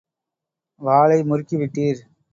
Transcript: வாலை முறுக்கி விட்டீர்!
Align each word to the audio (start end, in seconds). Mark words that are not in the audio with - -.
வாலை 0.81 1.19
முறுக்கி 1.23 1.55
விட்டீர்! 1.57 2.01